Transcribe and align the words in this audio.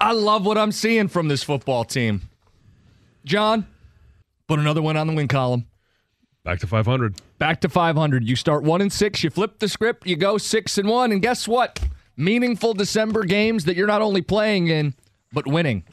I 0.00 0.12
love 0.12 0.44
what 0.44 0.58
I'm 0.58 0.72
seeing 0.72 1.08
from 1.08 1.28
this 1.28 1.42
football 1.42 1.84
team. 1.84 2.22
John, 3.24 3.66
put 4.46 4.58
another 4.58 4.82
one 4.82 4.96
on 4.96 5.06
the 5.06 5.14
win 5.14 5.28
column. 5.28 5.66
Back 6.44 6.60
to 6.60 6.66
500. 6.66 7.20
Back 7.38 7.60
to 7.62 7.68
500. 7.68 8.24
You 8.28 8.36
start 8.36 8.62
one 8.62 8.80
and 8.80 8.92
six. 8.92 9.24
You 9.24 9.30
flip 9.30 9.58
the 9.58 9.68
script. 9.68 10.06
You 10.06 10.16
go 10.16 10.38
six 10.38 10.78
and 10.78 10.88
one. 10.88 11.10
And 11.12 11.20
guess 11.20 11.48
what? 11.48 11.80
Meaningful 12.16 12.74
December 12.74 13.24
games 13.24 13.64
that 13.64 13.76
you're 13.76 13.86
not 13.88 14.00
only 14.02 14.22
playing 14.22 14.68
in, 14.68 14.94
but 15.32 15.46
winning. 15.46 15.84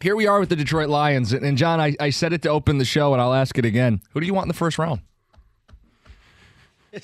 Here 0.00 0.14
we 0.14 0.26
are 0.26 0.40
with 0.40 0.48
the 0.50 0.56
Detroit 0.56 0.88
Lions. 0.88 1.32
And 1.32 1.56
John, 1.56 1.80
I, 1.80 1.94
I 2.00 2.10
said 2.10 2.32
it 2.32 2.42
to 2.42 2.48
open 2.50 2.78
the 2.78 2.84
show, 2.84 3.12
and 3.12 3.22
I'll 3.22 3.32
ask 3.32 3.56
it 3.56 3.64
again. 3.64 4.02
Who 4.12 4.20
do 4.20 4.26
you 4.26 4.34
want 4.34 4.44
in 4.44 4.48
the 4.48 4.54
first 4.54 4.76
round? 4.78 5.00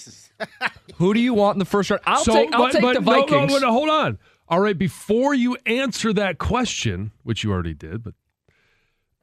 Who 0.97 1.14
do 1.14 1.20
you 1.20 1.32
want 1.34 1.55
in 1.55 1.58
the 1.60 1.64
first 1.64 1.91
round? 1.91 2.03
I'll 2.06 2.25
So, 2.25 2.32
take, 2.32 2.53
I'll 2.53 2.64
but- 2.64 2.72
take 2.72 2.82
but 2.82 2.94
the 2.94 3.00
no, 3.00 3.12
Vikings. 3.20 3.53
No, 3.53 3.58
no, 3.60 3.72
hold 3.72 3.88
on. 3.88 4.19
All 4.50 4.60
right, 4.60 4.77
before 4.78 5.34
you 5.34 5.56
answer 5.66 6.12
that 6.14 6.38
question, 6.38 7.12
which 7.22 7.44
you 7.44 7.52
already 7.52 7.74
did, 7.74 8.02
but 8.02 8.14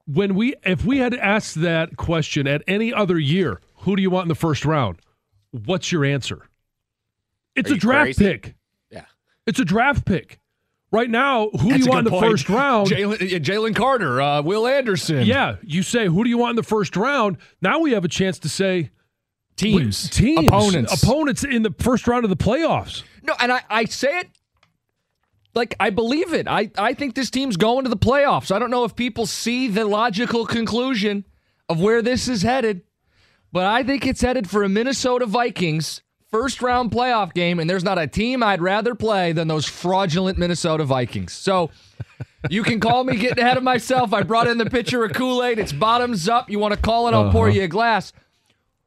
when 0.08 0.36
we 0.36 0.54
if 0.64 0.86
we 0.86 1.00
had 1.00 1.16
asked 1.16 1.62
that 1.62 1.98
question 1.98 2.48
at 2.48 2.62
any 2.68 2.94
other 2.94 3.18
year, 3.18 3.60
who 3.78 3.96
do 3.96 4.02
you 4.04 4.12
want 4.12 4.26
in 4.26 4.30
the 4.30 4.36
first 4.36 4.66
round? 4.66 5.00
What's 5.52 5.92
your 5.92 6.06
answer? 6.06 6.48
It's 7.56 7.72
Are 7.72 7.76
a 7.76 7.78
draft 7.78 8.04
crazy? 8.18 8.26
pick. 8.26 8.56
Yeah. 8.92 9.06
It's 9.48 9.60
a 9.60 9.66
draft 9.66 10.06
pick. 10.06 10.40
Right 10.92 11.10
now, 11.10 11.50
who 11.50 11.70
That's 11.70 11.80
do 11.80 11.86
you 11.86 11.90
want 11.90 12.00
in 12.00 12.04
the 12.06 12.10
point. 12.12 12.32
first 12.32 12.48
round? 12.50 12.90
Jalen 12.90 13.76
Carter, 13.76 14.22
uh, 14.22 14.42
Will 14.44 14.68
Anderson. 14.68 15.26
Yeah, 15.26 15.56
you 15.64 15.82
say 15.82 16.06
who 16.06 16.24
do 16.24 16.30
you 16.30 16.38
want 16.38 16.52
in 16.52 16.56
the 16.56 16.64
first 16.64 16.96
round? 16.96 17.38
Now 17.62 17.80
we 17.80 17.92
have 17.94 18.06
a 18.06 18.08
chance 18.08 18.38
to 18.40 18.50
say 18.50 18.92
Teams. 19.56 20.10
teams, 20.10 20.48
Opponents. 20.48 21.02
opponents 21.02 21.44
in 21.44 21.64
the 21.64 21.74
first 21.80 22.08
round 22.08 22.24
of 22.26 22.30
the 22.30 22.38
playoffs. 22.38 23.04
No, 23.24 23.34
and 23.40 23.52
I, 23.52 23.62
I 23.70 23.86
say 23.86 24.20
it 24.20 24.30
like 25.56 25.76
I 25.80 25.90
believe 25.90 26.34
it. 26.34 26.48
I, 26.48 26.70
I 26.78 26.94
think 26.94 27.16
this 27.16 27.30
team's 27.30 27.58
going 27.58 27.84
to 27.86 27.90
the 27.90 27.98
playoffs. 27.98 28.52
I 28.52 28.60
don't 28.60 28.72
know 28.72 28.84
if 28.84 28.96
people 28.96 29.26
see 29.26 29.68
the 29.68 29.86
logical 29.86 30.46
conclusion 30.46 31.26
of 31.70 31.80
where 31.80 32.02
this 32.02 32.28
is 32.28 32.42
headed, 32.44 32.82
but 33.52 33.66
I 33.66 33.84
think 33.84 34.06
it's 34.06 34.22
headed 34.22 34.50
for 34.50 34.64
a 34.64 34.70
Minnesota 34.70 35.26
Vikings 35.26 36.02
first 36.30 36.62
round 36.62 36.92
playoff 36.92 37.34
game, 37.34 37.60
and 37.60 37.70
there's 37.70 37.84
not 37.84 37.98
a 37.98 38.06
team 38.08 38.44
I'd 38.44 38.62
rather 38.62 38.94
play 38.94 39.32
than 39.32 39.48
those 39.48 39.66
fraudulent 39.66 40.38
Minnesota 40.38 40.84
Vikings. 40.84 41.32
So 41.32 41.72
you 42.50 42.62
can 42.64 42.80
call 42.82 43.06
me 43.06 43.16
getting 43.16 43.40
ahead 43.44 43.56
of 43.58 43.64
myself. 43.64 44.14
I 44.14 44.24
brought 44.24 44.48
in 44.48 44.58
the 44.58 44.70
pitcher 44.70 45.04
of 45.06 45.14
Kool-Aid. 45.14 45.58
It's 45.60 45.72
bottoms 45.72 46.28
up. 46.28 46.50
You 46.50 46.60
want 46.60 46.74
to 46.74 46.80
call 46.80 47.08
it, 47.08 47.14
I'll 47.14 47.32
pour 47.32 47.48
Uh-huh. 47.48 47.56
you 47.58 47.64
a 47.64 47.68
glass. 47.70 48.12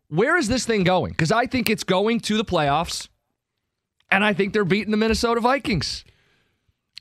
Where 0.09 0.37
is 0.37 0.49
this 0.49 0.67
thing 0.67 0.84
going? 0.84 1.12
Because 1.12 1.33
I 1.33 1.47
think 1.47 1.71
it's 1.71 1.84
going 1.84 2.21
to 2.21 2.37
the 2.37 2.45
playoffs. 2.45 3.09
And 4.11 4.25
I 4.25 4.33
think 4.34 4.53
they're 4.53 4.65
beating 4.65 4.91
the 4.91 4.97
Minnesota 4.97 5.41
Vikings. 5.41 6.05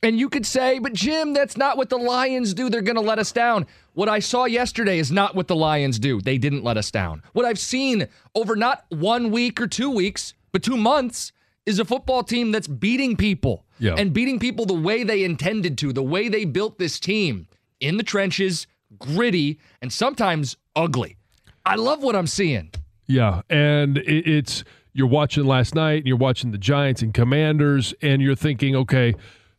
And 0.03 0.19
you 0.19 0.29
could 0.29 0.45
say, 0.45 0.77
but 0.79 0.93
Jim, 0.93 1.33
that's 1.33 1.57
not 1.57 1.75
what 1.77 1.89
the 1.89 1.97
Lions 1.97 2.53
do. 2.53 2.69
They're 2.69 2.81
going 2.83 2.95
to 2.97 3.01
let 3.01 3.17
us 3.19 3.31
down. 3.31 3.65
What 3.93 4.07
I 4.07 4.19
saw 4.19 4.45
yesterday 4.45 4.99
is 4.99 5.11
not 5.11 5.33
what 5.35 5.47
the 5.47 5.55
Lions 5.55 5.97
do. 5.97 6.21
They 6.21 6.37
didn't 6.37 6.63
let 6.63 6.77
us 6.77 6.91
down. 6.91 7.23
What 7.33 7.45
I've 7.45 7.57
seen 7.59 8.07
over 8.35 8.55
not 8.55 8.85
one 8.89 9.31
week 9.31 9.59
or 9.59 9.67
two 9.67 9.89
weeks, 9.89 10.33
but 10.51 10.61
two 10.61 10.77
months 10.77 11.31
is 11.65 11.79
a 11.79 11.85
football 11.85 12.23
team 12.23 12.51
that's 12.51 12.67
beating 12.67 13.17
people 13.17 13.65
Yeah. 13.79 13.95
and 13.97 14.13
beating 14.13 14.39
people 14.39 14.65
the 14.65 14.73
way 14.73 15.03
they 15.03 15.23
intended 15.23 15.77
to, 15.79 15.91
the 15.91 16.03
way 16.03 16.29
they 16.29 16.45
built 16.45 16.77
this 16.77 16.99
team 16.99 17.47
in 17.79 17.97
the 17.97 18.03
trenches, 18.03 18.67
gritty, 18.99 19.59
and 19.81 19.91
sometimes 19.91 20.57
ugly. 20.75 21.17
I 21.65 21.75
love 21.75 22.03
what 22.03 22.15
I'm 22.15 22.27
seeing. 22.27 22.69
Yeah, 23.07 23.41
and 23.49 23.97
it's 23.97 24.63
you're 24.93 25.07
watching 25.07 25.45
last 25.45 25.75
night, 25.75 25.97
and 25.99 26.07
you're 26.07 26.17
watching 26.17 26.51
the 26.51 26.57
Giants 26.57 27.01
and 27.01 27.13
Commanders, 27.13 27.93
and 28.01 28.21
you're 28.21 28.35
thinking, 28.35 28.75
okay, 28.75 29.13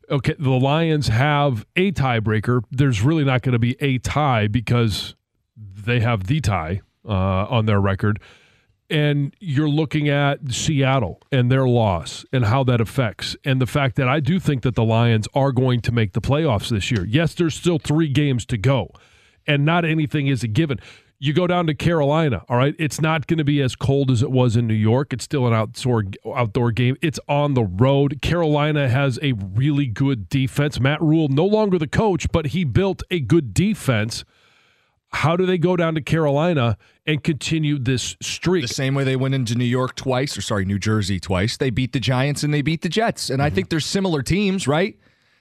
okay, 0.09 0.35
the 0.37 0.49
Lions 0.49 1.07
have 1.07 1.65
a 1.75 1.91
tiebreaker. 1.91 2.63
There's 2.71 3.01
really 3.01 3.23
not 3.23 3.41
going 3.41 3.53
to 3.53 3.59
be 3.59 3.75
a 3.79 3.97
tie 3.99 4.47
because 4.47 5.15
they 5.55 5.99
have 5.99 6.27
the 6.27 6.41
tie 6.41 6.81
uh, 7.07 7.11
on 7.11 7.65
their 7.65 7.79
record. 7.79 8.19
And 8.91 9.35
you're 9.39 9.69
looking 9.69 10.09
at 10.09 10.51
Seattle 10.51 11.21
and 11.31 11.51
their 11.51 11.67
loss 11.67 12.25
and 12.33 12.45
how 12.45 12.63
that 12.63 12.81
affects, 12.81 13.35
and 13.45 13.61
the 13.61 13.67
fact 13.67 13.97
that 13.97 14.09
I 14.09 14.19
do 14.19 14.39
think 14.39 14.63
that 14.63 14.73
the 14.73 14.83
Lions 14.83 15.27
are 15.35 15.51
going 15.51 15.81
to 15.81 15.91
make 15.91 16.13
the 16.13 16.21
playoffs 16.21 16.69
this 16.69 16.89
year. 16.89 17.05
Yes, 17.05 17.35
there's 17.35 17.53
still 17.53 17.77
three 17.77 18.09
games 18.09 18.47
to 18.47 18.57
go, 18.57 18.89
and 19.45 19.63
not 19.63 19.85
anything 19.85 20.25
is 20.25 20.41
a 20.43 20.47
given. 20.47 20.79
You 21.21 21.33
go 21.33 21.47
down 21.47 21.67
to 21.67 21.73
Carolina, 21.73 22.45
all 22.47 22.55
right? 22.55 22.73
It's 22.79 23.01
not 23.01 23.27
going 23.27 23.39
to 23.39 23.43
be 23.43 23.61
as 23.61 23.75
cold 23.75 24.09
as 24.09 24.23
it 24.23 24.31
was 24.31 24.55
in 24.55 24.67
New 24.67 24.73
York. 24.73 25.11
It's 25.11 25.25
still 25.25 25.47
an 25.47 25.53
outdoor 25.53 26.05
outdoor 26.33 26.71
game. 26.71 26.95
It's 27.01 27.19
on 27.27 27.55
the 27.55 27.65
road. 27.65 28.21
Carolina 28.21 28.87
has 28.87 29.19
a 29.21 29.33
really 29.33 29.85
good 29.85 30.29
defense. 30.29 30.79
Matt 30.79 31.01
Rhule 31.01 31.27
no 31.27 31.45
longer 31.45 31.77
the 31.77 31.87
coach, 31.87 32.31
but 32.31 32.47
he 32.47 32.63
built 32.63 33.03
a 33.11 33.19
good 33.19 33.53
defense. 33.53 34.23
How 35.11 35.35
do 35.35 35.45
they 35.45 35.57
go 35.57 35.75
down 35.75 35.95
to 35.95 36.01
Carolina 36.01 36.77
and 37.05 37.23
continue 37.23 37.79
this 37.79 38.15
streak? 38.21 38.61
The 38.61 38.73
same 38.73 38.93
way 38.93 39.03
they 39.03 39.15
went 39.15 39.33
into 39.33 39.55
New 39.55 39.65
York 39.65 39.95
twice, 39.95 40.37
or 40.37 40.41
sorry, 40.41 40.65
New 40.65 40.79
Jersey 40.79 41.19
twice. 41.19 41.57
They 41.57 41.71
beat 41.71 41.93
the 41.93 41.99
Giants 41.99 42.43
and 42.43 42.53
they 42.53 42.61
beat 42.61 42.81
the 42.81 42.89
Jets. 42.89 43.29
And 43.29 43.41
I 43.41 43.47
mm-hmm. 43.47 43.55
think 43.55 43.69
they're 43.69 43.79
similar 43.79 44.21
teams, 44.21 44.67
right? 44.67 44.97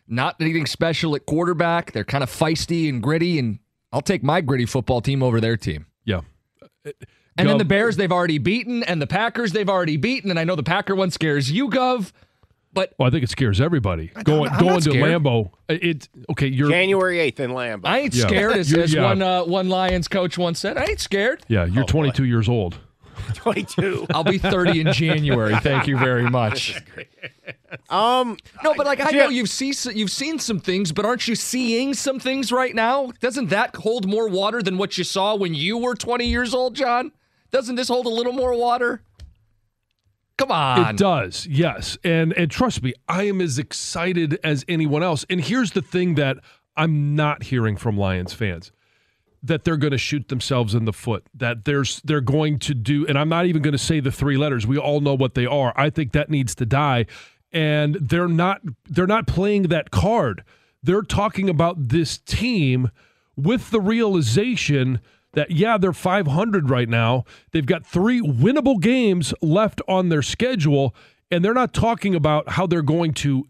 Not 0.09 0.36
anything 0.41 0.66
special 0.66 1.15
at 1.15 1.27
quarterback. 1.27 1.92
They're 1.92 2.03
kind 2.03 2.25
of 2.25 2.30
feisty 2.30 2.89
and 2.89 3.03
gritty. 3.03 3.39
And 3.39 3.59
I'll 3.93 4.03
take 4.03 4.23
my 4.23 4.41
gritty 4.41 4.67
football 4.67 5.01
team 5.01 5.23
over 5.23 5.41
their 5.41 5.57
team. 5.57 5.87
Yeah. 6.05 6.21
And 6.85 6.95
Gov- 7.47 7.51
then 7.53 7.59
the 7.59 7.65
Bears 7.65 7.97
they've 7.97 8.11
already 8.13 8.39
beaten, 8.39 8.83
and 8.83 9.01
the 9.01 9.07
Packers 9.07 9.53
they've 9.53 9.69
already 9.69 9.97
beaten. 9.97 10.31
And 10.31 10.39
I 10.39 10.45
know 10.45 10.57
the 10.57 10.63
Packer 10.63 10.95
one 10.95 11.11
scares 11.11 11.51
you, 11.51 11.69
Gov. 11.69 12.13
But 12.75 12.93
Well, 12.99 13.09
I 13.09 13.11
think 13.11 13.25
it 13.25 13.31
scares 13.31 13.61
everybody. 13.61 14.09
Going 14.25 14.51
I'm 14.51 14.59
going 14.61 14.73
not 14.75 14.83
to 14.83 14.91
scared. 14.91 15.23
Lambeau. 15.23 15.51
It 15.69 16.09
okay. 16.31 16.49
You're 16.49 16.69
January 16.69 17.19
8th 17.19 17.41
in 17.41 17.51
Lambeau. 17.53 17.81
I 17.85 18.01
ain't 18.01 18.15
Yeah. 18.15 18.27
scared, 18.27 18.57
as, 18.57 18.71
You're- 18.71 18.85
as 18.85 18.93
yeah. 18.93 19.05
one 19.05 19.23
uh, 19.23 19.45
one 19.45 19.69
Lions 19.69 20.07
coach 20.09 20.37
once 20.37 20.59
said. 20.59 20.77
I 20.77 20.85
ain't 20.85 21.01
scared. 21.01 21.43
yeah. 21.49 21.65
You're 21.65 21.85
Oh, 21.85 21.87
boy. 21.87 21.93
22 22.11 22.25
years 22.25 22.49
old. 22.49 22.79
22. 23.34 24.07
I'll 24.10 24.25
be 24.25 24.39
30 24.39 24.80
in 24.80 24.92
January. 24.92 25.57
Thank 25.60 25.86
you 25.86 25.97
very 25.98 26.28
much. 26.28 26.80
Um, 27.91 28.36
No, 28.65 28.75
but 28.75 28.86
like 28.86 29.01
I 29.01 29.10
Jim- 29.10 29.19
know 29.19 29.28
you've 29.28 29.51
seen 29.51 29.72
you've 29.95 30.10
seen 30.10 30.39
some 30.39 30.59
things, 30.60 30.92
but 30.92 31.04
aren't 31.04 31.28
you 31.28 31.34
seeing 31.34 31.95
some 31.95 32.19
things 32.19 32.51
right 32.53 32.75
now? 32.75 33.10
Doesn't 33.21 33.51
that 33.51 33.77
hold 33.77 34.09
more 34.09 34.28
water 34.28 34.63
than 34.63 34.78
what 34.78 34.97
you 34.98 35.04
saw 35.04 35.34
when 35.34 35.54
you 35.54 35.77
were 35.78 35.95
20 35.95 36.27
years 36.27 36.54
old, 36.54 36.75
John? 36.75 37.13
Doesn't 37.51 37.77
this 37.77 37.89
hold 37.89 38.07
a 38.07 38.10
little 38.10 38.33
more 38.33 38.57
water? 38.57 39.03
Come 40.36 40.53
on. 40.53 40.91
It 40.91 40.97
does, 40.97 41.47
yes. 41.47 41.98
And 42.04 42.33
and 42.34 42.51
trust 42.51 42.83
me, 42.83 42.92
I 43.09 43.25
am 43.25 43.41
as 43.41 43.59
excited 43.59 44.39
as 44.45 44.65
anyone 44.69 45.03
else. 45.03 45.27
And 45.28 45.41
here's 45.41 45.72
the 45.72 45.83
thing 45.83 46.15
that 46.15 46.36
I'm 46.77 47.16
not 47.16 47.42
hearing 47.45 47.77
from 47.77 47.97
Lions 47.98 48.33
fans 48.33 48.71
that 49.48 49.65
they're 49.65 49.77
going 49.77 49.91
to 49.91 49.98
shoot 49.98 50.28
themselves 50.28 50.74
in 50.74 50.84
the 50.84 50.92
foot. 50.92 51.27
That 51.34 51.65
there's 51.65 52.00
they're 52.03 52.21
going 52.21 52.59
to 52.60 52.74
do 52.74 53.06
and 53.06 53.18
I'm 53.18 53.28
not 53.28 53.47
even 53.47 53.62
going 53.62 53.72
to 53.72 53.78
say 53.78 54.00
the 54.00 54.12
three 54.12 54.36
letters. 54.36 54.66
We 54.66 54.78
all 54.78 55.00
know 55.00 55.15
what 55.15 55.34
they 55.34 55.47
are. 55.47 55.72
I 55.77 55.91
think 55.91 56.12
that 56.12 56.30
needs 56.30 56.54
to 56.56 56.66
die. 56.66 57.06
And 57.53 57.97
they're 57.97 58.28
not 58.28 58.60
they're 58.89 59.06
not 59.06 59.27
playing 59.27 59.65
that 59.65 59.91
card. 59.91 60.45
They're 60.83 61.03
talking 61.03 61.48
about 61.48 61.89
this 61.89 62.18
team 62.18 62.91
with 63.36 63.71
the 63.71 63.80
realization 63.80 65.00
that 65.33 65.51
yeah, 65.51 65.78
they're 65.78 65.92
500 65.92 66.71
right 66.71 66.89
now. 66.89 67.24
They've 67.53 67.66
got 67.66 67.86
three 67.86 68.21
winnable 68.21 68.80
games 68.80 69.34
left 69.42 69.80
on 69.89 70.09
their 70.09 70.22
schedule, 70.22 70.94
and 71.30 71.44
they're 71.44 71.54
not 71.54 71.72
talking 71.74 72.15
about 72.15 72.51
how 72.51 72.66
they're 72.66 72.83
going 72.83 73.15
to 73.15 73.47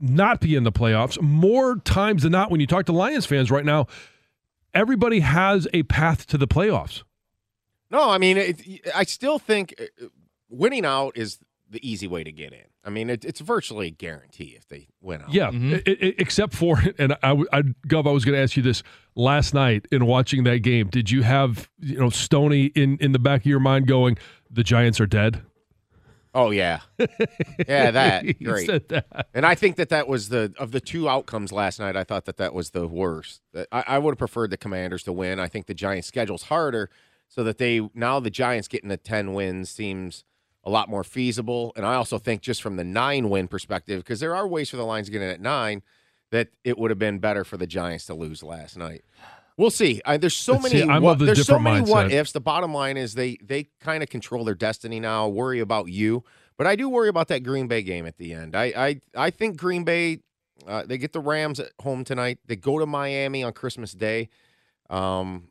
not 0.00 0.40
be 0.40 0.54
in 0.54 0.64
the 0.64 0.72
playoffs. 0.72 1.20
More 1.20 1.76
times 1.76 2.22
than 2.22 2.32
not, 2.32 2.50
when 2.50 2.60
you 2.60 2.66
talk 2.66 2.86
to 2.86 2.92
Lions 2.92 3.26
fans 3.26 3.50
right 3.50 3.64
now, 3.64 3.86
everybody 4.74 5.20
has 5.20 5.66
a 5.72 5.82
path 5.84 6.26
to 6.28 6.38
the 6.38 6.46
playoffs. 6.48 7.02
No, 7.90 8.10
I 8.10 8.18
mean, 8.18 8.36
it, 8.36 8.60
I 8.94 9.04
still 9.04 9.38
think 9.38 9.74
uh, 9.80 10.06
winning 10.50 10.84
out 10.84 11.16
is 11.16 11.38
the 11.70 11.86
easy 11.88 12.06
way 12.06 12.22
to 12.24 12.32
get 12.32 12.52
in. 12.52 12.64
I 12.84 12.90
mean, 12.90 13.10
it, 13.10 13.24
it's 13.24 13.40
virtually 13.40 13.88
a 13.88 13.90
guarantee 13.90 14.54
if 14.56 14.66
they 14.68 14.88
win 15.02 15.20
out. 15.22 15.32
Yeah, 15.32 15.48
I- 15.52 15.82
I- 15.86 16.14
except 16.18 16.54
for, 16.54 16.82
and 16.98 17.12
I, 17.22 17.32
I, 17.52 17.62
Gov, 17.86 18.06
I 18.06 18.12
was 18.12 18.24
going 18.24 18.36
to 18.36 18.42
ask 18.42 18.56
you 18.56 18.62
this 18.62 18.82
last 19.14 19.52
night 19.54 19.86
in 19.92 20.06
watching 20.06 20.44
that 20.44 20.58
game. 20.58 20.88
Did 20.88 21.10
you 21.10 21.22
have, 21.22 21.68
you 21.80 21.98
know, 21.98 22.08
Stony 22.10 22.66
in 22.74 22.96
in 22.98 23.12
the 23.12 23.18
back 23.18 23.42
of 23.42 23.46
your 23.46 23.60
mind 23.60 23.86
going, 23.86 24.16
the 24.50 24.62
Giants 24.62 25.00
are 25.00 25.06
dead? 25.06 25.42
Oh 26.40 26.50
yeah, 26.50 26.82
yeah, 27.66 27.90
that 27.90 28.24
great. 28.44 28.66
said 28.66 28.88
that. 28.90 29.26
And 29.34 29.44
I 29.44 29.56
think 29.56 29.74
that 29.74 29.88
that 29.88 30.06
was 30.06 30.28
the 30.28 30.54
of 30.56 30.70
the 30.70 30.80
two 30.80 31.08
outcomes 31.08 31.50
last 31.50 31.80
night. 31.80 31.96
I 31.96 32.04
thought 32.04 32.26
that 32.26 32.36
that 32.36 32.54
was 32.54 32.70
the 32.70 32.86
worst. 32.86 33.42
I, 33.72 33.82
I 33.88 33.98
would 33.98 34.12
have 34.12 34.18
preferred 34.18 34.50
the 34.50 34.56
Commanders 34.56 35.02
to 35.04 35.12
win. 35.12 35.40
I 35.40 35.48
think 35.48 35.66
the 35.66 35.74
Giants' 35.74 36.06
schedule's 36.06 36.44
harder, 36.44 36.90
so 37.28 37.42
that 37.42 37.58
they 37.58 37.88
now 37.92 38.20
the 38.20 38.30
Giants 38.30 38.68
getting 38.68 38.88
the 38.88 38.96
ten 38.96 39.34
wins 39.34 39.68
seems 39.68 40.22
a 40.62 40.70
lot 40.70 40.88
more 40.88 41.02
feasible. 41.02 41.72
And 41.74 41.84
I 41.84 41.94
also 41.94 42.18
think 42.18 42.40
just 42.40 42.62
from 42.62 42.76
the 42.76 42.84
nine 42.84 43.30
win 43.30 43.48
perspective, 43.48 44.04
because 44.04 44.20
there 44.20 44.36
are 44.36 44.46
ways 44.46 44.70
for 44.70 44.76
the 44.76 44.84
Lions 44.84 45.08
getting 45.08 45.28
at 45.28 45.40
nine, 45.40 45.82
that 46.30 46.50
it 46.62 46.78
would 46.78 46.92
have 46.92 47.00
been 47.00 47.18
better 47.18 47.42
for 47.42 47.56
the 47.56 47.66
Giants 47.66 48.06
to 48.06 48.14
lose 48.14 48.44
last 48.44 48.76
night. 48.76 49.02
We'll 49.58 49.70
see. 49.70 50.00
I, 50.06 50.16
there's 50.16 50.36
so 50.36 50.52
Let's 50.52 50.72
many. 50.72 50.82
see. 50.82 50.98
What, 51.00 51.18
the 51.18 51.24
there's 51.26 51.44
so 51.44 51.58
many 51.58 51.82
what 51.82 52.12
ifs. 52.12 52.30
The 52.32 52.40
bottom 52.40 52.72
line 52.72 52.96
is 52.96 53.14
they 53.14 53.36
they 53.42 53.66
kind 53.80 54.02
of 54.04 54.08
control 54.08 54.44
their 54.44 54.54
destiny 54.54 55.00
now. 55.00 55.28
Worry 55.28 55.58
about 55.58 55.88
you, 55.88 56.22
but 56.56 56.68
I 56.68 56.76
do 56.76 56.88
worry 56.88 57.08
about 57.08 57.26
that 57.28 57.40
Green 57.40 57.66
Bay 57.66 57.82
game 57.82 58.06
at 58.06 58.18
the 58.18 58.32
end. 58.32 58.54
I 58.54 58.64
I, 58.64 59.00
I 59.14 59.30
think 59.30 59.58
Green 59.58 59.84
Bay. 59.84 60.20
Uh, 60.66 60.84
they 60.84 60.98
get 60.98 61.12
the 61.12 61.20
Rams 61.20 61.60
at 61.60 61.70
home 61.82 62.04
tonight. 62.04 62.38
They 62.46 62.56
go 62.56 62.78
to 62.78 62.86
Miami 62.86 63.42
on 63.44 63.52
Christmas 63.52 63.92
Day, 63.92 64.28
um, 64.90 65.48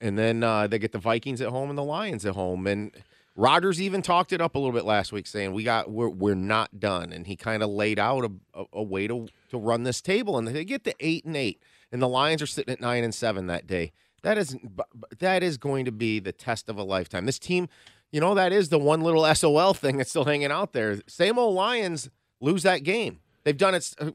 and 0.00 0.18
then 0.18 0.42
uh, 0.42 0.66
they 0.66 0.78
get 0.78 0.92
the 0.92 0.98
Vikings 0.98 1.40
at 1.40 1.48
home 1.48 1.68
and 1.70 1.78
the 1.78 1.84
Lions 1.84 2.26
at 2.26 2.34
home. 2.34 2.66
And 2.66 2.92
Rodgers 3.34 3.80
even 3.80 4.02
talked 4.02 4.32
it 4.32 4.40
up 4.40 4.54
a 4.54 4.58
little 4.58 4.74
bit 4.74 4.84
last 4.84 5.12
week, 5.12 5.26
saying 5.26 5.52
we 5.52 5.62
got 5.62 5.90
we're 5.90 6.08
we're 6.08 6.34
not 6.34 6.80
done, 6.80 7.12
and 7.12 7.26
he 7.26 7.36
kind 7.36 7.62
of 7.62 7.68
laid 7.70 7.98
out 7.98 8.24
a, 8.24 8.30
a, 8.54 8.64
a 8.74 8.82
way 8.82 9.06
to 9.06 9.28
to 9.50 9.58
run 9.58 9.82
this 9.82 10.00
table. 10.00 10.38
And 10.38 10.48
they 10.48 10.64
get 10.64 10.84
to 10.84 10.94
eight 11.00 11.24
and 11.24 11.36
eight, 11.36 11.62
and 11.92 12.02
the 12.02 12.08
Lions 12.08 12.42
are 12.42 12.46
sitting 12.46 12.72
at 12.72 12.80
nine 12.80 13.04
and 13.04 13.14
seven 13.14 13.46
that 13.46 13.66
day. 13.66 13.92
That 14.22 14.38
is 14.38 14.54
bu- 14.54 14.82
bu- 14.94 15.16
that 15.18 15.42
is 15.42 15.56
going 15.56 15.84
to 15.84 15.92
be 15.92 16.18
the 16.18 16.32
test 16.32 16.68
of 16.68 16.78
a 16.78 16.82
lifetime. 16.82 17.26
This 17.26 17.38
team, 17.38 17.68
you 18.10 18.20
know, 18.20 18.34
that 18.34 18.52
is 18.52 18.68
the 18.70 18.78
one 18.78 19.00
little 19.00 19.24
SOL 19.34 19.74
thing 19.74 19.96
that's 19.98 20.10
still 20.10 20.24
hanging 20.24 20.50
out 20.50 20.72
there. 20.72 21.00
Same 21.06 21.38
old 21.38 21.54
Lions 21.54 22.10
lose 22.40 22.62
that 22.64 22.82
game. 22.82 23.20
They've 23.44 23.56
done 23.56 23.74
it 23.74 23.94
a, 24.00 24.06
uh, 24.06 24.10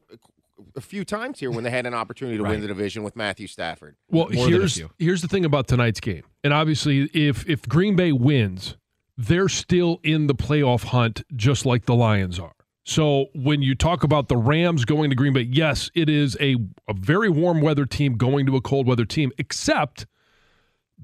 a 0.75 0.81
few 0.81 1.03
times 1.03 1.39
here 1.39 1.49
when 1.49 1.63
they 1.63 1.69
had 1.69 1.85
an 1.85 1.93
opportunity 1.93 2.37
to 2.37 2.43
win 2.43 2.61
the 2.61 2.67
division 2.67 3.03
with 3.03 3.15
Matthew 3.15 3.47
Stafford. 3.47 3.95
Well, 4.09 4.29
More 4.31 4.47
here's 4.47 4.81
here's 4.99 5.21
the 5.21 5.27
thing 5.27 5.45
about 5.45 5.67
tonight's 5.67 5.99
game, 5.99 6.23
and 6.43 6.53
obviously, 6.53 7.09
if 7.13 7.49
if 7.49 7.63
Green 7.63 7.95
Bay 7.95 8.11
wins, 8.11 8.77
they're 9.17 9.49
still 9.49 9.99
in 10.03 10.27
the 10.27 10.35
playoff 10.35 10.85
hunt, 10.85 11.23
just 11.35 11.65
like 11.65 11.85
the 11.85 11.95
Lions 11.95 12.39
are. 12.39 12.53
So 12.83 13.27
when 13.35 13.61
you 13.61 13.75
talk 13.75 14.03
about 14.03 14.27
the 14.27 14.37
Rams 14.37 14.85
going 14.85 15.09
to 15.11 15.15
Green 15.15 15.33
Bay, 15.33 15.41
yes, 15.41 15.91
it 15.93 16.09
is 16.09 16.35
a, 16.39 16.55
a 16.87 16.93
very 16.93 17.29
warm 17.29 17.61
weather 17.61 17.85
team 17.85 18.17
going 18.17 18.45
to 18.47 18.55
a 18.55 18.61
cold 18.61 18.87
weather 18.87 19.05
team, 19.05 19.31
except 19.37 20.07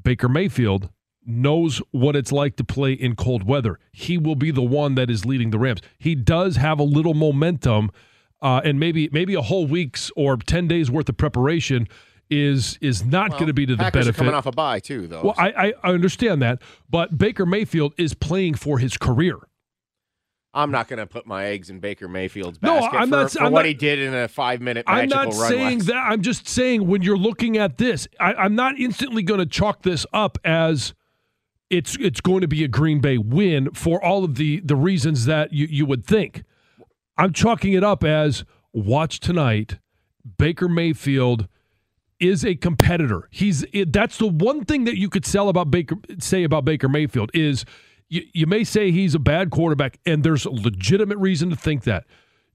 Baker 0.01 0.27
Mayfield 0.27 0.89
knows 1.23 1.81
what 1.91 2.15
it's 2.15 2.31
like 2.31 2.55
to 2.55 2.63
play 2.63 2.93
in 2.93 3.15
cold 3.15 3.43
weather. 3.43 3.79
He 3.91 4.17
will 4.17 4.35
be 4.35 4.49
the 4.49 4.63
one 4.63 4.95
that 4.95 5.09
is 5.09 5.25
leading 5.25 5.51
the 5.51 5.59
Rams. 5.59 5.81
He 5.99 6.15
does 6.15 6.55
have 6.55 6.79
a 6.79 6.83
little 6.83 7.13
momentum, 7.13 7.91
uh, 8.41 8.61
and 8.63 8.79
maybe 8.79 9.09
maybe 9.11 9.35
a 9.35 9.41
whole 9.41 9.67
week's 9.67 10.09
or 10.15 10.37
ten 10.37 10.67
days 10.67 10.89
worth 10.89 11.09
of 11.09 11.17
preparation 11.17 11.87
is 12.29 12.77
is 12.81 13.05
not 13.05 13.31
going 13.31 13.47
to 13.47 13.53
be 13.53 13.65
to 13.65 13.75
the 13.75 13.83
Packers 13.83 14.05
benefit. 14.05 14.17
coming 14.17 14.33
off 14.33 14.45
a 14.45 14.51
bye 14.51 14.79
too, 14.79 15.07
though. 15.07 15.23
well, 15.25 15.35
I, 15.37 15.49
I 15.49 15.73
I 15.83 15.93
understand 15.93 16.41
that, 16.41 16.61
but 16.89 17.17
Baker 17.17 17.45
Mayfield 17.45 17.93
is 17.97 18.13
playing 18.13 18.55
for 18.55 18.79
his 18.79 18.97
career. 18.97 19.37
I'm 20.57 20.71
not 20.71 20.87
going 20.87 20.99
to 20.99 21.05
put 21.05 21.25
my 21.27 21.45
eggs 21.45 21.69
in 21.69 21.79
Baker 21.79 22.07
Mayfield's 22.07 22.61
No, 22.61 22.79
basket 22.79 22.97
I'm 22.97 23.09
for, 23.09 23.15
not- 23.15 23.31
for 23.31 23.43
I'm 23.43 23.51
what 23.51 23.59
not- 23.61 23.65
he 23.67 23.73
did 23.73 23.99
in 23.99 24.13
a 24.13 24.27
five 24.27 24.59
minute 24.61 24.85
I'm 24.87 25.07
not 25.07 25.27
run. 25.27 25.49
saying 25.49 25.77
that. 25.79 25.95
I'm 25.95 26.21
just 26.21 26.47
saying 26.47 26.87
when 26.87 27.01
you're 27.03 27.17
looking 27.17 27.57
at 27.57 27.77
this, 27.77 28.07
I, 28.19 28.33
I'm 28.33 28.55
not 28.55 28.79
instantly 28.79 29.23
going 29.23 29.39
to 29.39 29.45
chalk 29.45 29.83
this 29.83 30.05
up 30.13 30.37
as 30.43 30.93
it's 31.69 31.97
it's 31.99 32.21
going 32.21 32.41
to 32.41 32.47
be 32.47 32.63
a 32.63 32.67
Green 32.67 32.99
Bay 33.01 33.17
win 33.17 33.71
for 33.73 34.03
all 34.03 34.23
of 34.23 34.35
the 34.35 34.59
the 34.61 34.75
reasons 34.75 35.25
that 35.25 35.53
you 35.53 35.67
you 35.69 35.85
would 35.85 36.05
think. 36.05 36.43
I'm 37.17 37.33
chalking 37.33 37.73
it 37.73 37.83
up 37.83 38.03
as 38.03 38.43
watch 38.73 39.19
tonight. 39.19 39.77
Baker 40.37 40.67
Mayfield 40.69 41.47
is 42.19 42.43
a 42.45 42.55
competitor. 42.55 43.27
He's 43.31 43.63
it, 43.73 43.91
that's 43.93 44.17
the 44.17 44.27
one 44.27 44.65
thing 44.65 44.85
that 44.85 44.97
you 44.97 45.09
could 45.09 45.25
sell 45.25 45.49
about 45.49 45.69
Baker 45.69 45.95
say 46.19 46.43
about 46.43 46.63
Baker 46.65 46.87
Mayfield 46.89 47.31
is 47.33 47.63
you, 48.09 48.23
you 48.33 48.47
may 48.47 48.63
say 48.63 48.91
he's 48.91 49.15
a 49.15 49.19
bad 49.19 49.49
quarterback 49.49 49.99
and 50.05 50.23
there's 50.23 50.45
a 50.45 50.51
legitimate 50.51 51.17
reason 51.17 51.49
to 51.49 51.55
think 51.55 51.83
that. 51.83 52.05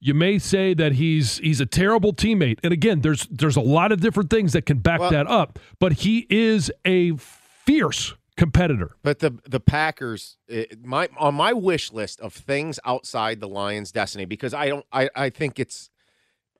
You 0.00 0.14
may 0.14 0.40
say 0.40 0.74
that 0.74 0.92
he's 0.94 1.38
he's 1.38 1.60
a 1.60 1.66
terrible 1.66 2.12
teammate. 2.12 2.58
And 2.64 2.72
again, 2.72 3.02
there's 3.02 3.28
there's 3.30 3.54
a 3.56 3.60
lot 3.60 3.92
of 3.92 4.00
different 4.00 4.30
things 4.30 4.52
that 4.52 4.66
can 4.66 4.78
back 4.78 4.98
Well- 4.98 5.10
that 5.10 5.28
up, 5.28 5.60
but 5.78 5.92
he 5.92 6.26
is 6.28 6.72
a 6.84 7.12
fierce 7.16 8.14
competitor. 8.36 8.96
But 9.04 9.20
the 9.20 9.38
the 9.48 9.60
Packers, 9.60 10.38
it, 10.48 10.84
my 10.84 11.08
on 11.18 11.36
my 11.36 11.52
wish 11.52 11.92
list 11.92 12.20
of 12.20 12.34
things 12.34 12.80
outside 12.84 13.38
the 13.38 13.46
Lions' 13.48 13.92
destiny, 13.92 14.24
because 14.24 14.52
I 14.52 14.70
don't, 14.70 14.86
I, 14.92 15.08
I 15.14 15.30
think 15.30 15.60
it's, 15.60 15.90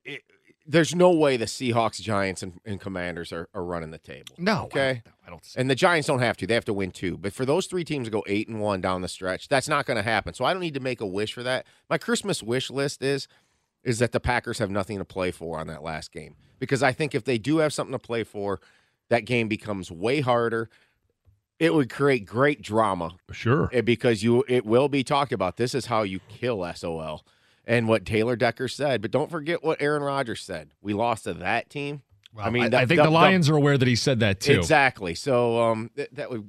it, 0.05 0.23
there's 0.67 0.95
no 0.95 1.11
way 1.11 1.37
the 1.37 1.45
Seahawks, 1.47 2.01
Giants, 2.01 2.43
and, 2.43 2.61
and 2.65 2.81
Commanders 2.81 3.33
are, 3.33 3.49
are 3.55 3.65
running 3.65 3.91
the 3.91 3.99
table. 3.99 4.35
No. 4.39 4.65
Okay. 4.65 4.91
I 4.91 4.93
don't, 4.93 5.15
I 5.27 5.31
don't 5.31 5.45
see 5.45 5.59
And 5.61 5.69
the 5.71 5.75
Giants 5.75 6.07
don't 6.09 6.21
have 6.21 6.37
to; 6.39 6.47
they 6.47 6.55
have 6.55 6.65
to 6.67 6.73
win 6.73 6.91
two. 6.91 7.19
But 7.19 7.33
for 7.33 7.45
those 7.45 7.67
three 7.67 7.85
teams 7.85 8.07
to 8.07 8.11
go 8.11 8.23
eight 8.27 8.49
and 8.49 8.61
one 8.61 8.81
down 8.81 9.03
the 9.03 9.09
stretch, 9.09 9.49
that's 9.49 9.69
not 9.69 9.87
going 9.87 9.97
to 9.97 10.03
happen. 10.03 10.35
So 10.35 10.45
I 10.45 10.53
don't 10.53 10.63
need 10.63 10.75
to 10.75 10.81
make 10.81 11.01
a 11.01 11.07
wish 11.07 11.33
for 11.33 11.43
that. 11.43 11.67
My 11.91 11.99
Christmas 11.99 12.43
wish 12.43 12.71
list 12.71 13.03
is 13.03 13.29
is 13.83 13.99
that 13.99 14.13
the 14.13 14.21
Packers 14.21 14.59
have 14.61 14.71
nothing 14.71 14.99
to 14.99 15.05
play 15.05 15.33
for 15.33 15.59
on 15.59 15.67
that 15.67 15.83
last 15.83 16.13
game 16.13 16.37
because 16.61 16.83
I 16.85 16.93
think 16.93 17.15
if 17.15 17.25
they 17.25 17.37
do 17.39 17.59
have 17.59 17.73
something 17.73 17.93
to 17.93 17.99
play 17.99 18.23
for, 18.23 18.61
that 19.09 19.25
game 19.25 19.49
becomes 19.49 19.91
way 19.91 20.21
harder. 20.21 20.71
It 21.59 21.75
would 21.75 21.91
create 21.91 22.25
great 22.27 22.61
drama 22.63 23.17
Sure. 23.31 23.71
eh, 23.73 23.81
because 23.83 24.23
you 24.23 24.45
it 24.49 24.65
will 24.65 24.89
be 24.89 25.03
talked 25.05 25.33
about. 25.33 25.57
This 25.57 25.75
is 25.75 25.87
how 25.87 26.03
you 26.03 26.21
kill 26.29 26.65
SOL, 26.75 27.25
and 27.67 27.89
what 27.89 28.05
Taylor 28.05 28.37
Decker 28.37 28.69
said. 28.69 29.03
But 29.03 29.11
don't 29.11 29.31
forget 29.31 29.63
what 29.63 29.81
Aaron 29.81 30.03
Rodgers 30.03 30.43
said. 30.43 30.71
We 30.81 30.95
lost 30.95 31.25
to 31.25 31.35
that 31.35 31.71
team. 31.71 32.03
I 32.39 32.51
mean, 32.51 32.65
I, 32.65 32.69
the- 32.69 32.77
I 32.79 32.81
think 32.81 32.89
the- 32.91 32.95
the, 32.97 33.03
the- 33.05 33.11
Lions 33.11 33.49
are 33.51 33.57
aware 33.57 33.77
that 33.79 33.89
he 33.89 33.97
said 33.97 34.21
that 34.21 34.41
too. 34.41 34.53
Exactly. 34.59 35.15
So 35.15 35.61
um, 35.63 35.91
th- 35.97 36.09
that 36.13 36.31
would 36.31 36.49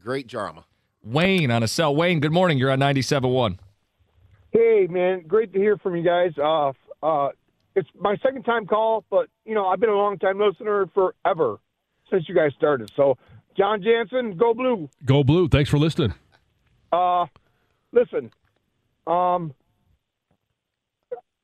great 0.00 0.26
drama. 0.26 0.64
Wayne 1.04 1.50
on 1.50 1.62
a 1.62 1.68
cell. 1.68 1.94
Wayne, 1.94 2.20
good 2.20 2.32
morning. 2.32 2.58
You're 2.58 2.70
on 2.70 2.80
97.1. 2.80 3.58
Hey, 4.52 4.86
man, 4.90 5.22
great 5.26 5.52
to 5.52 5.58
hear 5.58 5.76
from 5.76 5.94
you 5.96 6.02
guys. 6.02 6.32
Uh, 6.38 6.72
uh, 7.04 7.30
it's 7.76 7.88
my 7.98 8.16
second 8.22 8.42
time 8.44 8.66
call, 8.66 9.04
but 9.10 9.28
you 9.44 9.54
know 9.54 9.66
I've 9.66 9.78
been 9.80 9.90
a 9.90 9.94
long 9.96 10.18
time 10.18 10.38
listener 10.40 10.86
forever 10.94 11.58
since 12.10 12.28
you 12.28 12.34
guys 12.34 12.52
started. 12.56 12.90
So, 12.96 13.18
John 13.56 13.82
Jansen, 13.82 14.36
go 14.36 14.54
blue. 14.54 14.88
Go 15.04 15.22
blue. 15.22 15.48
Thanks 15.48 15.70
for 15.70 15.78
listening. 15.78 16.14
Uh, 16.90 17.26
listen, 17.92 18.30
um, 19.06 19.52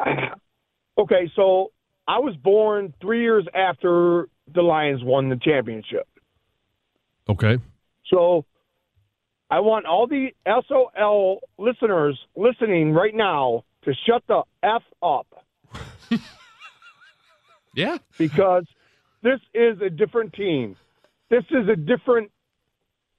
okay, 0.98 1.30
so 1.36 1.72
I 2.06 2.18
was 2.18 2.34
born 2.36 2.92
three 3.00 3.22
years 3.22 3.46
after 3.54 4.28
the 4.52 4.62
Lions 4.62 5.02
won 5.02 5.28
the 5.28 5.36
championship. 5.36 6.06
Okay. 7.28 7.58
So 8.06 8.44
I 9.50 9.60
want 9.60 9.86
all 9.86 10.06
the 10.06 10.28
SOL 10.46 11.40
listeners 11.58 12.18
listening 12.36 12.92
right 12.92 13.14
now 13.14 13.64
to 13.84 13.92
shut 14.06 14.22
the 14.28 14.42
F 14.62 14.82
up 15.02 15.26
Yeah. 17.74 17.98
because 18.18 18.64
this 19.22 19.40
is 19.54 19.80
a 19.80 19.90
different 19.90 20.32
team. 20.34 20.76
This 21.30 21.44
is 21.50 21.68
a 21.68 21.76
different 21.76 22.30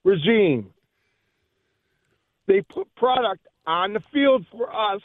regime. 0.03 0.71
They 2.47 2.61
put 2.61 2.93
product 2.95 3.45
on 3.65 3.93
the 3.93 4.01
field 4.13 4.45
for 4.51 4.73
us. 4.73 5.01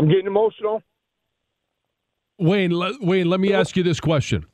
I'm 0.00 0.08
getting 0.08 0.26
emotional. 0.26 0.82
Wayne, 2.38 2.74
le- 2.74 2.96
Wayne, 3.02 3.28
let 3.28 3.38
me 3.38 3.52
ask 3.52 3.76
you 3.76 3.82
this 3.82 4.00
question. 4.00 4.46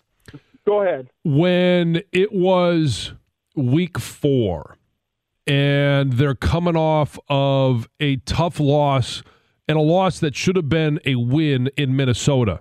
Go 0.67 0.83
ahead. 0.83 1.09
When 1.23 2.03
it 2.11 2.33
was 2.33 3.13
week 3.55 3.97
four 3.97 4.77
and 5.47 6.15
they're 6.15 6.35
coming 6.35 6.75
off 6.75 7.17
of 7.29 7.89
a 8.01 8.17
tough 8.17 8.59
loss 8.59 9.23
and 9.69 9.79
a 9.79 9.83
loss 9.83 10.19
that 10.19 10.35
should 10.35 10.57
have 10.57 10.69
been 10.69 10.99
a 11.05 11.15
win 11.15 11.71
in 11.77 11.95
Minnesota, 11.95 12.61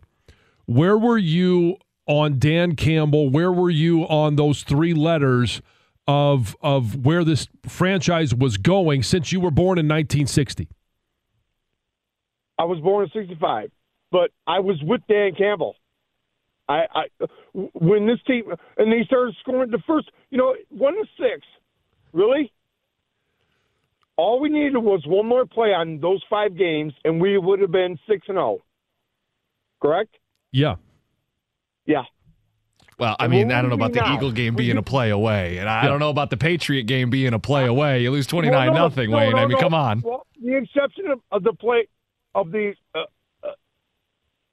where 0.67 0.95
were 0.95 1.17
you 1.17 1.77
on 2.05 2.37
Dan 2.37 2.75
Campbell? 2.75 3.31
Where 3.31 3.51
were 3.51 3.71
you 3.71 4.03
on 4.03 4.35
those 4.35 4.61
three 4.61 4.93
letters 4.93 5.59
of 6.07 6.55
of 6.61 7.03
where 7.03 7.23
this 7.23 7.47
franchise 7.67 8.35
was 8.35 8.57
going 8.57 9.01
since 9.01 9.31
you 9.31 9.39
were 9.39 9.49
born 9.49 9.79
in 9.79 9.87
1960? 9.87 10.69
I 12.57 12.63
was 12.63 12.79
born 12.79 13.03
in 13.05 13.11
'65, 13.11 13.71
but 14.11 14.31
I 14.47 14.59
was 14.59 14.77
with 14.83 15.01
Dan 15.07 15.33
Campbell. 15.37 15.75
I, 16.67 16.85
I 16.95 17.03
when 17.53 18.07
this 18.07 18.19
team 18.25 18.43
and 18.77 18.91
they 18.91 19.03
started 19.05 19.35
scoring 19.41 19.71
the 19.71 19.81
first, 19.85 20.09
you 20.29 20.37
know, 20.37 20.55
one 20.69 20.93
to 20.95 21.03
six. 21.17 21.45
Really, 22.13 22.51
all 24.17 24.39
we 24.39 24.49
needed 24.49 24.77
was 24.77 25.03
one 25.05 25.27
more 25.27 25.45
play 25.45 25.73
on 25.73 25.99
those 25.99 26.23
five 26.29 26.57
games, 26.57 26.93
and 27.03 27.21
we 27.21 27.37
would 27.37 27.59
have 27.59 27.71
been 27.71 27.99
six 28.07 28.27
and 28.29 28.35
zero. 28.35 28.59
Correct? 29.81 30.15
Yeah. 30.51 30.75
Yeah. 31.85 32.03
Well, 32.97 33.17
I 33.19 33.27
mean, 33.27 33.51
I 33.51 33.59
don't 33.61 33.69
know 33.69 33.75
about 33.75 33.91
the 33.91 33.99
now? 33.99 34.15
Eagle 34.15 34.31
game 34.31 34.55
being 34.55 34.77
a 34.77 34.81
play 34.81 35.09
away, 35.09 35.57
and 35.57 35.67
I 35.69 35.83
Yeah. 35.83 35.89
don't 35.89 35.99
know 35.99 36.09
about 36.09 36.29
the 36.29 36.37
Patriot 36.37 36.83
game 36.83 37.09
being 37.09 37.33
a 37.33 37.39
play 37.39 37.65
away. 37.65 38.01
You 38.01 38.11
lose 38.11 38.25
twenty 38.25 38.49
nine 38.49 38.71
well, 38.71 38.75
no, 38.75 38.87
nothing, 38.87 39.11
no, 39.11 39.17
Wayne. 39.17 39.31
no, 39.33 39.37
I 39.39 39.45
mean, 39.45 39.57
come 39.59 39.73
on. 39.73 39.99
Well, 40.01 40.25
the 40.41 40.55
exception 40.57 41.07
of, 41.11 41.19
of 41.31 41.43
the 41.43 41.51
play 41.53 41.87
of 42.35 42.51
the 42.51 42.73
uh, 42.93 43.05
uh, 43.43 43.51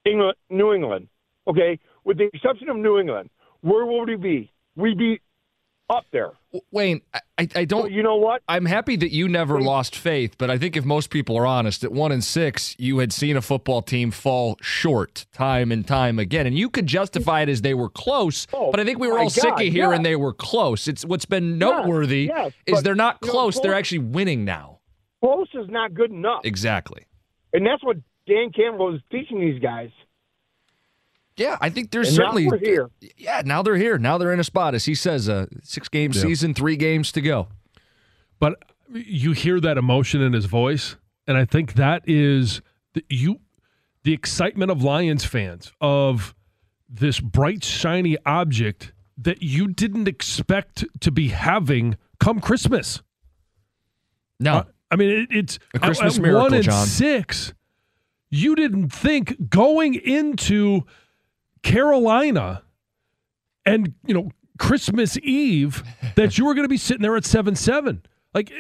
England, 0.07 0.37
New 0.49 0.73
England. 0.73 1.09
Okay, 1.47 1.79
with 2.05 2.19
the 2.19 2.31
exception 2.33 2.69
of 2.69 2.77
New 2.77 2.99
England, 2.99 3.29
where 3.61 3.85
would 3.85 4.09
we 4.09 4.17
be? 4.17 4.53
We'd 4.77 4.97
be 4.97 5.21
up 5.91 6.07
there. 6.13 6.31
Wayne, 6.71 7.01
I, 7.39 7.49
I, 7.57 7.65
don't. 7.65 7.91
you 7.91 8.03
know 8.03 8.17
what? 8.17 8.43
I'm 8.49 8.67
happy 8.67 8.97
that 8.97 9.11
you 9.11 9.27
never 9.29 9.61
lost 9.61 9.97
faith, 9.97 10.37
but 10.39 10.51
I 10.51 10.59
think 10.59 10.77
if 10.77 10.85
most 10.85 11.11
people 11.11 11.37
are 11.37 11.47
honest, 11.47 11.83
at 11.83 11.93
one 11.93 12.13
and 12.13 12.23
six, 12.23 12.77
you 12.79 12.99
had 12.99 13.13
seen 13.13 13.37
a 13.37 13.43
football 13.43 13.83
team 13.83 14.11
fall 14.11 14.57
short 14.61 15.27
time 15.33 15.73
and 15.73 15.87
time 15.87 16.19
again, 16.19 16.47
and 16.47 16.57
you 16.57 16.71
could 16.71 16.87
justify 16.87 17.43
it 17.43 17.49
as 17.49 17.63
they 17.63 17.75
were 17.75 17.89
close. 17.89 18.47
Oh, 18.53 18.71
but 18.71 18.81
I 18.81 18.85
think 18.85 18.99
we 18.99 19.09
were 19.09 19.19
all 19.19 19.31
sick 19.31 19.53
of 19.53 19.61
hearing 19.61 20.01
yeah. 20.01 20.11
they 20.11 20.17
were 20.17 20.33
close. 20.33 20.89
It's 20.89 21.05
what's 21.05 21.25
been 21.25 21.59
noteworthy 21.59 22.31
yes, 22.33 22.53
is 22.67 22.83
they're 22.83 22.95
not 22.95 23.19
you 23.23 23.29
know, 23.29 23.33
close; 23.33 23.61
they're 23.61 23.75
actually 23.75 23.99
winning 23.99 24.45
now. 24.45 24.81
Close 25.21 25.49
is 25.55 25.69
not 25.69 25.95
good 25.95 26.11
enough, 26.11 26.43
Exactly. 26.45 27.07
And 27.53 27.67
that's 27.67 27.83
what 27.83 27.97
Dan 28.27 28.51
Campbell 28.55 28.95
is 28.95 29.01
teaching 29.11 29.41
these 29.41 29.61
guys. 29.61 29.91
Yeah, 31.37 31.57
I 31.61 31.71
think 31.71 31.91
there's 31.91 32.09
And 32.09 32.19
now 32.19 32.25
certainly. 32.25 32.47
we're 32.49 32.59
here. 32.59 32.91
Yeah, 33.17 33.43
now 33.45 33.63
they're 33.63 33.77
here. 33.77 33.97
Now 33.99 34.19
they're 34.19 34.33
in 34.35 34.41
a 34.41 34.45
spot, 34.45 34.75
as 34.75 34.85
he 34.85 34.95
says, 34.95 35.29
a 35.29 35.49
six 35.63 35.89
game 35.89 36.13
Yeah. 36.15 36.21
season, 36.23 36.53
three 36.55 36.77
games 36.77 37.11
to 37.13 37.21
go. 37.21 37.49
but 38.39 38.63
you 38.95 39.33
hear 39.33 39.59
that 39.61 39.79
emotion 39.79 40.21
in 40.21 40.35
his 40.35 40.45
voice 40.45 40.97
and 41.27 41.39
i 41.39 41.47
think 41.47 41.75
that 41.75 42.03
is 42.07 42.61
the, 42.93 43.03
you 43.09 43.41
the 44.03 44.13
excitement 44.13 44.71
of 44.71 44.83
lions 44.83 45.25
fans 45.25 45.73
of 45.81 46.35
this 46.91 47.19
bright 47.19 47.65
shiny 47.65 48.19
object 48.27 48.93
that 49.17 49.43
you 49.43 49.67
didn't 49.69 50.09
expect 50.09 50.85
to 51.01 51.11
be 51.11 51.29
having 51.29 51.97
come 52.21 52.39
christmas 52.39 53.01
No, 54.39 54.53
Uh, 54.59 54.65
i 54.93 54.97
mean 54.97 55.09
it, 55.11 55.29
it's 55.31 55.59
A 55.75 55.79
Christmas 55.81 56.15
at, 56.15 56.19
at 56.19 56.23
miracle, 56.23 56.43
one 56.43 56.55
and 56.55 56.63
John. 56.65 56.87
six 56.87 57.53
you 58.31 58.55
didn't 58.55 58.91
think 58.91 59.51
going 59.51 59.95
into 59.95 60.83
carolina 61.63 62.63
and 63.67 63.95
you 64.07 64.15
know 64.15 64.31
christmas 64.59 65.17
eve 65.23 65.83
that 66.17 66.39
you 66.39 66.45
were 66.45 66.55
going 66.55 66.65
to 66.65 66.69
be 66.69 66.77
sitting 66.77 67.03
there 67.03 67.17
at 67.17 67.23
7-7 67.25 68.03
like 68.35 68.53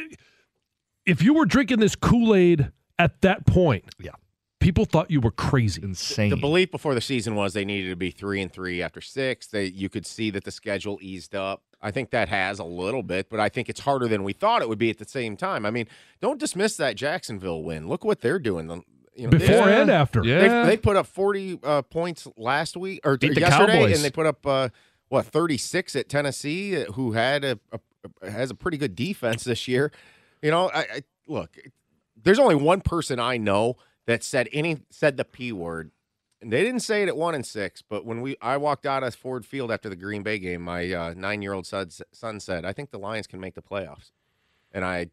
if 1.07 1.23
you 1.23 1.35
were 1.35 1.45
drinking 1.47 1.81
this 1.81 1.95
kool-aid 1.97 2.71
at 2.99 3.21
that 3.23 3.47
point 3.47 3.85
Yeah. 3.99 4.12
people 4.61 4.85
thought 4.85 5.11
you 5.11 5.21
were 5.21 5.33
crazy 5.33 5.83
insane. 5.83 6.31
The 6.31 6.37
belief 6.37 6.71
before 6.71 6.95
the 6.95 7.01
season 7.01 7.35
was 7.35 7.53
they 7.53 7.65
needed 7.65 7.91
to 7.91 7.97
be 7.97 8.11
three 8.12 8.41
and 8.41 8.53
three 8.53 8.81
after 8.83 9.01
six. 9.01 9.49
That 9.49 9.73
you 9.73 9.89
could 9.89 10.07
see 10.07 10.31
that 10.31 10.45
the 10.45 10.53
schedule 10.53 10.99
eased 11.03 11.35
up. 11.35 11.62
I 11.83 11.91
think 11.91 12.11
that 12.11 12.29
has 12.29 12.59
a 12.59 12.65
little 12.65 13.03
bit, 13.03 13.29
but 13.29 13.41
I 13.41 13.49
think 13.49 13.69
it's 13.69 13.81
harder 13.81 14.07
than 14.07 14.23
we 14.23 14.33
thought 14.33 14.62
it 14.62 14.69
would 14.69 14.79
be 14.79 14.91
at 14.91 14.99
the 14.99 15.05
same 15.09 15.37
time. 15.37 15.67
I 15.67 15.71
mean, 15.71 15.89
don't 16.21 16.39
dismiss 16.39 16.77
that 16.77 16.95
Jacksonville 16.97 17.62
win. 17.65 17.89
Look 17.89 18.05
what 18.05 18.21
they're 18.21 18.39
doing. 18.39 18.69
The- 18.69 18.83
You 19.15 19.25
know, 19.29 19.37
they- 19.37 19.47
before 19.49 19.69
and 19.69 19.91
after 19.91 20.25
Yeah. 20.25 20.62
They, 20.65 20.71
they 20.71 20.77
put 20.77 20.97
up 20.97 21.07
40 21.07 21.59
uh, 21.62 21.83
points 21.83 22.27
last 22.37 22.77
week 22.77 23.01
or 23.05 23.17
Beat 23.19 23.37
yesterday, 23.39 23.73
Cowboys. 23.73 23.97
and 23.97 24.05
they 24.05 24.11
put 24.11 24.27
up 24.27 24.47
uh, 24.47 24.69
what 25.09 25.27
36 25.27 25.97
at 25.97 26.09
Tennessee, 26.09 26.83
uh, 26.83 26.93
who 26.93 27.12
had 27.12 27.45
a, 27.45 27.59
a 27.73 28.31
has 28.31 28.51
a 28.51 28.55
pretty 28.55 28.79
good 28.79 28.95
defense 28.97 29.45
this 29.45 29.69
year. 29.69 29.93
You 30.41 30.51
know, 30.51 30.71
I, 30.71 30.79
I 30.81 31.03
look. 31.29 31.57
There's 32.21 32.39
only 32.39 32.55
one 32.55 32.81
person 32.81 33.19
I 33.21 33.37
know 33.37 33.77
that 34.07 34.25
said 34.25 34.49
any 34.53 34.79
said 34.91 35.17
the 35.17 35.25
p 35.25 35.53
word, 35.53 35.87
and 35.87 35.93
they 36.44 36.62
didn't 36.62 36.80
say 36.80 37.02
it 37.02 37.08
at 37.08 37.16
one 37.16 37.34
and 37.34 37.46
six. 37.46 37.82
But 37.82 38.04
when 38.04 38.20
we 38.20 38.37
I 38.40 38.56
walked 38.56 38.87
out 38.87 39.02
of 39.02 39.14
Ford 39.14 39.44
Field 39.46 39.70
after 39.70 39.88
the 39.88 39.96
Green 39.96 40.22
Bay 40.22 40.38
game, 40.38 40.62
my 40.62 40.92
uh, 40.92 41.14
nine 41.16 41.42
year 41.42 41.52
old 41.52 41.66
son, 41.66 41.88
son 42.12 42.40
said, 42.40 42.64
"I 42.64 42.72
think 42.72 42.90
the 42.90 42.99
Lions 42.99 43.26
can 43.26 43.40
make 43.40 43.54
the 43.54 43.62
playoffs," 43.62 44.11
and 44.72 44.84
I 44.84 45.08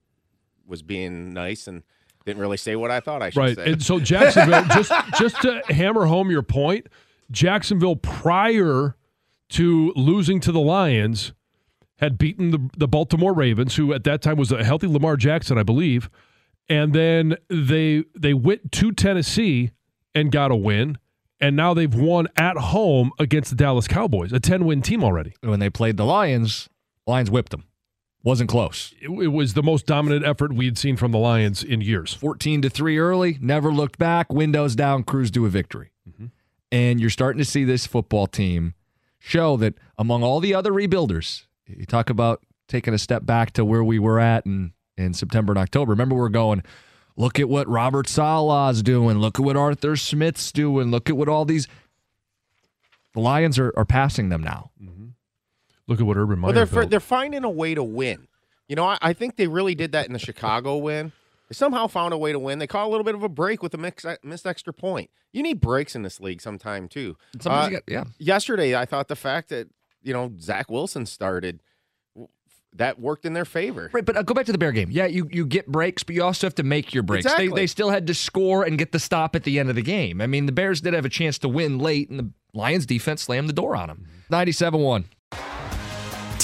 was 0.65 0.81
being 0.81 1.33
nice 1.33 1.67
and. 1.67 1.83
Didn't 2.25 2.41
really 2.41 2.57
say 2.57 2.75
what 2.75 2.91
I 2.91 2.99
thought 2.99 3.23
I 3.23 3.29
should 3.31 3.39
right 3.39 3.55
say. 3.55 3.71
and 3.71 3.81
so 3.81 3.99
jacksonville 4.11 4.65
just 4.65 4.91
just 5.17 5.41
to 5.41 5.63
hammer 5.69 6.05
home 6.05 6.29
your 6.29 6.43
point 6.43 6.85
jacksonville 7.31 7.95
prior 7.95 8.95
to 9.51 9.93
losing 9.95 10.39
to 10.41 10.51
the 10.51 10.59
lions 10.59 11.33
had 11.99 12.17
beaten 12.19 12.51
the, 12.51 12.69
the 12.77 12.87
baltimore 12.89 13.33
ravens 13.33 13.77
who 13.77 13.93
at 13.93 14.03
that 14.03 14.21
time 14.21 14.35
was 14.37 14.51
a 14.51 14.63
healthy 14.63 14.85
lamar 14.85 15.15
jackson 15.15 15.57
i 15.57 15.63
believe 15.63 16.09
and 16.67 16.93
then 16.93 17.35
they 17.49 18.03
they 18.15 18.33
went 18.33 18.71
to 18.73 18.91
tennessee 18.91 19.71
and 20.13 20.31
got 20.31 20.51
a 20.51 20.55
win 20.55 20.97
and 21.41 21.55
now 21.55 21.73
they've 21.73 21.93
won 21.93 22.27
at 22.35 22.57
home 22.57 23.11
against 23.19 23.49
the 23.49 23.55
dallas 23.55 23.87
cowboys 23.87 24.31
a 24.31 24.39
10-win 24.39 24.81
team 24.81 25.03
already 25.03 25.33
when 25.41 25.59
they 25.59 25.69
played 25.69 25.97
the 25.97 26.05
Lions, 26.05 26.69
Lions 27.07 27.31
whipped 27.31 27.51
them. 27.51 27.65
Wasn't 28.21 28.49
close. 28.49 28.93
it, 28.99 29.09
it 29.09 29.29
was 29.29 29.53
the 29.53 29.63
most 29.63 29.85
dominant 29.85 30.25
effort 30.25 30.53
we 30.53 30.65
had 30.65 30.77
seen 30.77 30.97
from 30.97 31.11
the 31.11 31.17
lions 31.17 31.63
in 31.63 31.79
years 31.79 32.13
14 32.13 32.61
to 32.63 32.69
3 32.69 32.97
early, 32.97 33.37
never 33.39 33.71
looked 33.71 33.97
back, 33.97 34.31
windows 34.33 34.75
down, 34.75 35.03
cruise 35.03 35.31
to 35.31 35.45
a 35.45 35.49
victory. 35.49 35.91
Mm-hmm. 36.07 36.25
And 36.71 36.99
you're 36.99 37.09
starting 37.09 37.39
to 37.39 37.45
see 37.45 37.63
this 37.63 37.87
football 37.87 38.27
team 38.27 38.73
show 39.19 39.55
that 39.57 39.75
among 39.97 40.23
all 40.23 40.39
the 40.39 40.53
other 40.53 40.71
rebuilders, 40.71 41.45
you 41.65 41.85
talk 41.85 42.09
about 42.09 42.43
taking 42.67 42.93
a 42.93 42.97
step 42.97 43.25
back 43.25 43.51
to 43.51 43.63
where 43.63 43.83
we 43.83 43.99
were 43.99 44.19
at 44.19 44.45
in, 44.45 44.73
in 44.97 45.13
September 45.13 45.53
and 45.53 45.59
October. 45.59 45.91
Remember, 45.91 46.15
we're 46.15 46.29
going, 46.29 46.61
look 47.19 47.39
at 47.39 47.47
what 47.49 47.67
Robert 47.67 48.07
Saleh's 48.07 48.81
doing, 48.81 49.19
look 49.19 49.37
at 49.37 49.45
what 49.45 49.55
Arthur 49.57 49.95
Smith's 49.95 50.51
doing, 50.51 50.89
look 50.89 51.09
at 51.09 51.15
what 51.17 51.27
all 51.29 51.45
these. 51.45 51.67
The 53.13 53.19
Lions 53.19 53.59
are, 53.59 53.73
are 53.75 53.85
passing 53.85 54.29
them 54.29 54.41
now. 54.41 54.71
look 55.87 55.99
at 55.99 56.05
what 56.05 56.17
urban 56.17 56.39
meyer 56.39 56.47
Well, 56.49 56.53
they're 56.53 56.65
built. 56.81 56.89
they're 56.91 56.99
finding 56.99 57.43
a 57.43 57.49
way 57.49 57.73
to 57.75 57.83
win. 57.83 58.27
You 58.67 58.75
know, 58.75 58.85
I, 58.85 58.97
I 59.01 59.13
think 59.13 59.35
they 59.35 59.47
really 59.47 59.73
did 59.75 59.91
that 59.93 60.05
in 60.07 60.13
the 60.13 60.19
Chicago 60.19 60.77
win. 60.77 61.11
They 61.49 61.55
somehow 61.55 61.87
found 61.87 62.13
a 62.13 62.17
way 62.17 62.31
to 62.31 62.37
win. 62.39 62.59
They 62.59 62.67
caught 62.67 62.85
a 62.85 62.89
little 62.89 63.03
bit 63.03 63.15
of 63.15 63.23
a 63.23 63.29
break 63.29 63.63
with 63.63 63.73
a 63.73 63.77
mix, 63.79 64.05
missed 64.23 64.45
extra 64.45 64.71
point. 64.71 65.09
You 65.33 65.41
need 65.41 65.59
breaks 65.59 65.95
in 65.95 66.03
this 66.03 66.19
league 66.19 66.41
sometime 66.41 66.87
too. 66.87 67.17
Sometimes 67.41 67.65
Uh, 67.65 67.69
you 67.69 67.75
got, 67.77 67.83
yeah. 67.87 68.03
Yesterday, 68.19 68.75
I 68.75 68.85
thought 68.85 69.07
the 69.07 69.15
fact 69.15 69.49
that 69.49 69.67
you 70.03 70.13
know 70.13 70.31
Zach 70.39 70.69
Wilson 70.69 71.07
started 71.07 71.61
that 72.73 72.99
worked 72.99 73.25
in 73.25 73.33
their 73.33 73.45
favor. 73.45 73.89
Right, 73.91 74.05
but 74.05 74.15
uh, 74.15 74.21
go 74.23 74.33
back 74.33 74.45
to 74.45 74.51
the 74.51 74.57
Bear 74.57 74.71
game. 74.71 74.89
Yeah, 74.91 75.05
you, 75.05 75.27
you 75.31 75.45
get 75.45 75.67
breaks, 75.67 76.03
but 76.03 76.15
you 76.15 76.23
also 76.23 76.47
have 76.47 76.55
to 76.55 76.63
make 76.63 76.93
your 76.93 77.03
breaks. 77.03 77.31
They, 77.35 77.47
they 77.47 77.67
still 77.67 77.89
had 77.89 78.07
to 78.07 78.13
score 78.13 78.63
and 78.63 78.77
get 78.77 78.91
the 78.91 78.99
stop 78.99 79.35
at 79.35 79.43
the 79.43 79.59
end 79.59 79.69
of 79.69 79.75
the 79.75 79.81
game. 79.81 80.21
I 80.21 80.27
mean, 80.27 80.45
the 80.45 80.51
Bears 80.51 80.81
did 80.81 80.93
have 80.93 81.05
a 81.05 81.09
chance 81.09 81.37
to 81.39 81.49
win 81.49 81.79
late, 81.79 82.09
and 82.09 82.19
the 82.19 82.31
Lions 82.53 82.85
defense 82.85 83.23
slammed 83.23 83.49
the 83.49 83.53
door 83.53 83.75
on 83.75 83.87
them. 83.87 84.05
97 84.29 84.79
1. 84.79 85.05